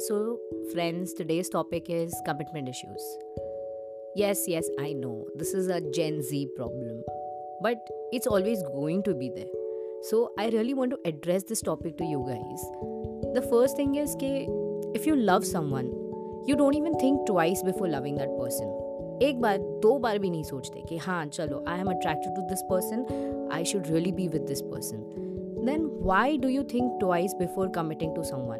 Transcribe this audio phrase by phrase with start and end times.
[0.00, 1.12] friends.
[1.12, 3.18] Today's topic is commitment issues.
[4.14, 7.02] Yes, yes, I know this is a Gen Z problem,
[7.62, 7.76] but
[8.12, 9.52] it's always going to be there.
[10.02, 13.34] So, I really want to address this topic to you guys.
[13.34, 15.86] The first thing is that if you love someone,
[16.46, 18.72] you don't even think twice before loving that person.
[19.22, 22.62] एक बार दो बार भी नहीं सोचते कि हाँ चलो I am attracted to this
[22.70, 24.96] person I should really be with this person
[25.66, 28.58] then why do you think twice before committing to someone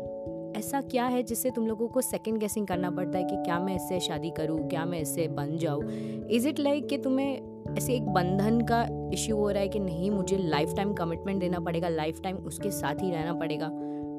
[0.58, 3.76] ऐसा क्या है जिससे तुम लोगों को सेकंड गेसिंग करना पड़ता है कि क्या मैं
[3.76, 5.84] इससे शादी करूँ, क्या मैं इससे बन जाऊँ?
[6.28, 10.12] इज़ इट लाइक कि तुम्हें ऐसे एक बंधन का इश्यू हो रहा है कि नहीं,
[10.12, 13.70] मुझे लाइफ टाइम कमिटमेंट देना पड़ेगा लाइफ टाइम उसके साथ ही रहना पड़ेगा?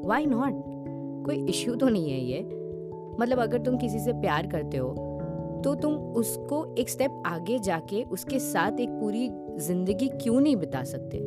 [0.08, 0.62] वाई नॉट
[1.26, 2.40] कोई इश्यू तो नहीं है ये।
[3.20, 4.94] मतलब अगर तुम किसी से प्यार करते हो
[5.64, 9.28] तो तुम उसको एक स्टेप आगे जाके उसके साथ एक पूरी
[9.58, 11.18] ज़िंदगी क्यों नहीं बिता सकते?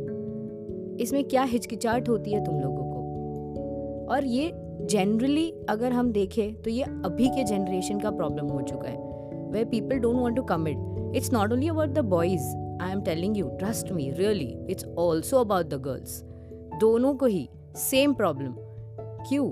[1.04, 4.06] इसमें क्या हिचकिचाहट होती है तुम लोगों को?
[4.12, 8.90] और ये जनरली अगर हम देखें तो ये अभी के जनरेशन का प्रॉब्लम हो चुका
[8.90, 13.02] है we people don't want to commit it's not only about the boys I am
[13.02, 16.22] telling you trust me really it's also about the girls
[16.80, 18.56] दोनों को ही सेम प्रॉब्लम
[19.30, 19.48] क्यों?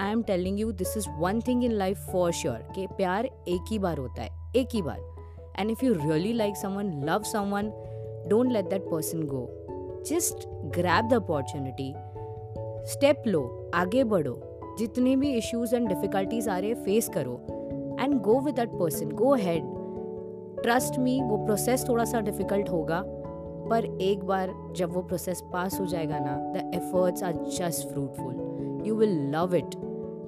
[0.00, 3.64] I am telling you this is one thing in life for sure कि प्यार एक
[3.70, 4.98] ही बार होता है, एक ही बार.
[5.58, 7.70] And if you really like someone love someone
[8.28, 9.48] don't let that person go
[10.06, 11.94] just grab the opportunity
[12.86, 14.34] step लो, आगे बढ़ो,
[14.78, 17.40] जितने भी इश्यूज़ एंड डिफिकल्टीज आ रहे फेस करो
[18.00, 19.64] and go with that person go ahead
[20.62, 23.02] trust me वो process थोड़ा सा difficult होगा,
[23.70, 28.82] पर एक बार जब वो प्रोसेस पास हो जाएगा ना the efforts are just fruitful
[28.86, 29.74] you will love it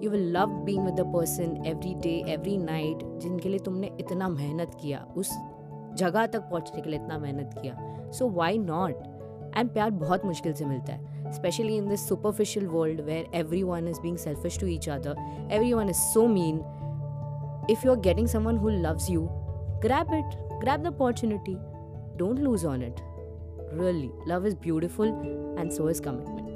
[0.05, 4.29] you will love being with the person every day every night जिनके लिए तुमने इतना
[4.29, 5.31] मेहनत किया, उस
[5.97, 8.11] जगह तक पहुँचने के लिए इतना मेहनत किया.
[8.13, 11.18] सो वाई नॉट एंड प्यार बहुत मुश्किल से मिलता है.
[11.31, 15.15] Especially in this superficial world where everyone is being selfish to each other,
[15.51, 16.65] everyone is so mean.
[17.69, 19.31] If you're getting someone who loves you,
[19.81, 21.59] grab it, grab the opportunity.
[22.17, 23.01] Don't lose on it.
[23.73, 25.07] Really, love is beautiful,
[25.59, 26.48] and so is commitment.